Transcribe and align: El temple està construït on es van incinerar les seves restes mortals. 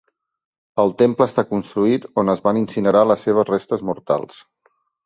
El 0.83 0.93
temple 1.01 1.27
està 1.31 1.45
construït 1.51 2.09
on 2.23 2.35
es 2.35 2.43
van 2.49 2.63
incinerar 2.65 3.07
les 3.13 3.29
seves 3.31 3.53
restes 3.55 3.87
mortals. 3.93 4.43